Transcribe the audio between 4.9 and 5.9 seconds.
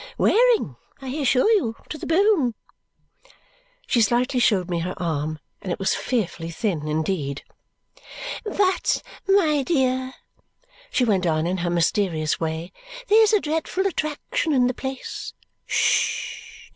arm, and it